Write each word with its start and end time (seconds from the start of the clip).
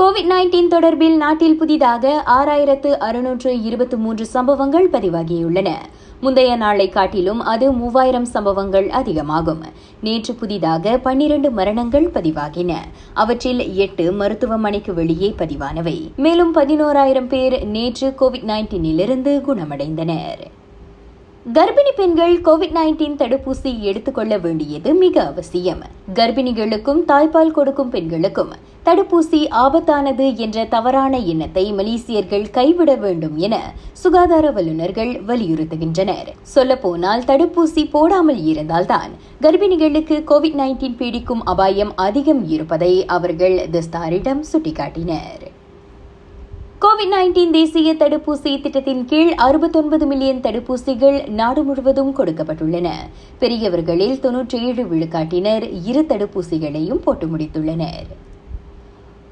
Covid 0.00 0.30
nineteen 0.30 0.68
தொடர்பில் 0.70 1.16
நாட்டில் 1.16 1.58
புதிதாக 1.58 2.22
ஆறாயிரத்து 2.26 2.86
அறுநூற்று 2.86 3.62
இருபத்தி 3.62 3.96
மூன்று 3.96 4.26
சம்பவங்கள் 4.26 4.90
பதிவாகியுள்ளன. 4.90 5.70
முந்தைய 6.20 6.56
நாளை 6.56 6.88
காட்டிலும் 6.88 7.40
அது 7.40 7.72
மூவாயிரம் 7.72 8.24
சம்பவங்கள் 8.24 8.90
அதிகமாகும். 8.90 9.62
நேற்று 10.00 10.34
புதிதாக 10.34 10.98
பன்னிரண்டு 10.98 11.50
மரணங்கள் 11.50 12.10
பதிவாகின. 12.14 12.74
அவற்றில் 13.14 13.74
எட்டு 13.74 14.12
மருத்துவமனைக்கு 14.12 14.94
வெளியே 14.94 15.34
பதிவானவை. 15.38 16.14
மேலும் 16.16 16.54
பதினோராயிரம் 16.54 17.28
பேர் 17.28 17.66
நேற்று 17.66 18.14
கோவிட் 18.20 18.50
நைன்டீனிலிருந்து 18.52 19.42
குணமடைந்தனர். 19.48 20.44
கர்ப்பிணி 21.54 21.90
பெண்கள் 21.96 22.32
கோவிட் 22.46 22.72
நைன்டீன் 22.76 23.18
தடுப்பூசி 23.18 23.80
எடுத்துக்கொள்ள 23.80 24.38
வேண்டியது 24.38 24.94
மிக 24.94 25.22
அவசியம். 25.22 25.82
கர்ப்பிணிகளுக்கும் 26.14 27.02
தாய்ப்பால் 27.10 27.52
கொடுக்கும் 27.56 27.90
பெண்களுக்கும் 27.90 28.50
தடுப்பூசி 28.86 29.40
ஆபத்தானது 29.64 30.26
என்ற 30.36 30.64
தவறான 30.64 31.20
எண்ணத்தை 31.32 31.64
மலேசியர்கள் 31.72 32.50
கைவிட 32.50 32.94
வேண்டும் 32.94 33.36
என 33.36 33.56
சுகாதார 33.92 34.50
வல்லுநர்கள் 34.50 35.12
வலியுறுத்துகின்றனர். 35.28 36.30
சொல்லப்போனால் 36.42 37.24
தடுப்பூசி 37.24 37.90
போடாமல் 37.90 38.44
இருந்தால்தான் 38.44 39.12
கர்ப்பிணிகளுக்கு 39.40 40.18
கோவிட் 40.32 40.58
நைன்டீன் 40.62 40.98
பீடிக்கும் 41.02 41.44
அபாயம் 41.44 41.92
அதிகம் 41.96 42.48
இருப்பதை 42.48 43.06
அவர்கள் 43.06 43.68
திஸ்தாரிடம் 43.70 44.42
சுட்டிக்காட்டினர். 44.52 45.44
கோவிட் 46.80 47.12
நைன்டீன் 47.12 47.50
தேசிய 47.50 47.94
தடுப்பூசி 47.94 48.50
திட்டத்தின் 48.62 49.04
கீழ் 49.04 49.30
அறுபத்தொன்பது 49.44 50.06
மில்லியன் 50.06 50.40
தடுப்பூசிகள் 50.40 51.28
நாடு 51.28 51.62
முழுவதும் 51.62 52.10
கொடுக்கப்பட்டுள்ளன. 52.16 52.88
பெரியவர்களில் 53.38 54.20
தொன்னூற்றி 54.22 54.58
ஏழு 54.60 54.84
விழுக்காட்டினர் 54.84 55.64
இரு 55.84 56.04
தடுப்பூசிகளையும் 56.08 57.02
போட்டு 57.04 57.26
முடித்துள்ளனர். 57.26 58.06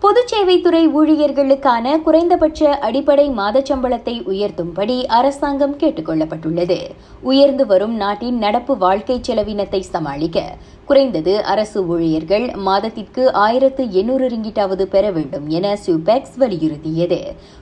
பொதுச்சேவைத்துறை 0.05 0.81
ஊழியர்களுக்கான 0.97 2.03
குறைந்தபட்ச 2.03 2.79
அடிப்படை 2.79 3.31
மாதச் 3.31 3.71
சம்பளத்தை 3.71 4.15
உயர்த்தும்படி 4.33 5.05
அரசாங்கம் 5.05 5.77
கேட்டுக் 5.77 6.09
கொள்ளப்பட்டுள்ளது. 6.09 6.79
உயர்ந்து 7.21 7.67
வரும் 7.67 7.95
நாட்டின் 7.95 8.39
நடப்பு 8.39 8.77
வாழ்க்கை 8.79 9.21
செலவினத்தை 9.21 9.81
சமாளிக்க 9.81 10.57
குறைந்தது 10.85 11.45
அரசு 11.45 11.87
ஊழியர்கள் 11.87 12.55
மாதத்திற்கு 12.55 13.33
ஆயிரத்து 13.33 13.93
எண்ணூறு 13.93 14.29
ரிங்கிட்டாவது 14.29 14.83
பெற 14.83 15.11
வேண்டும் 15.11 15.49
என 15.49 15.79
சுபெக்ஸ் 15.87 16.37
வலியுறுத்தியது. 16.39 17.21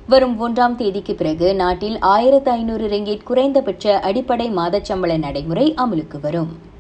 வரும் 0.09 0.37
ஒன்றாம் 0.49 0.75
தேதிக்கு 0.75 1.15
பிறகு 1.15 1.55
நாட்டில் 1.55 1.99
ஆயிரத்து 1.99 2.51
ஐநூறு 2.51 2.89
ரிங்கிட் 2.89 3.23
குறைந்தபட்ச 3.23 4.01
அடிப்படை 4.01 4.51
மாதச் 4.51 4.91
சம்பள 4.91 5.17
நடைமுறை 5.17 5.75
அமலுக்கு 5.75 6.21
வரும். 6.21 6.71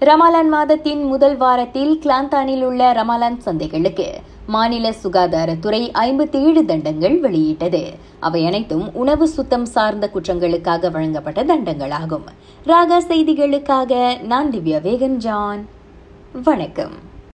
ரமாலான் 0.00 0.48
மாதத்தின் 0.48 1.04
முதல் 1.04 1.36
வாரத்தில் 1.36 2.00
கிளாந்தானில் 2.02 2.62
உள்ள 2.62 2.92
ரமாலான் 2.92 3.38
சந்தைகளுக்கு 3.38 4.08
மாநில 4.46 4.90
சுகாதாரத்துறை 4.90 5.90
ஐம்பத்தி 5.92 6.42
ஏழு 6.42 6.64
தண்டங்கள் 6.64 7.20
வெளியிட்டது. 7.20 7.94
அவை 8.20 8.46
அனைத்தும் 8.46 8.94
உணவு 8.94 9.28
சுத்தம் 9.28 9.64
சார்ந்த 9.64 10.10
குற்றங்களுக்காக 10.14 10.90
வழங்கப்பட்ட 10.90 11.44
தண்டங்களாகும். 11.44 12.26
ராகா 12.66 12.98
செய்திகளுக்காக 13.08 14.22
நான் 14.22 14.50
திவ்யா 14.50 14.80
வேகன் 14.80 15.16
ஜான் 15.16 15.66
வணக்கம். 16.42 17.12